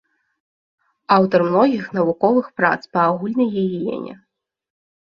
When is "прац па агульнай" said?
2.63-3.49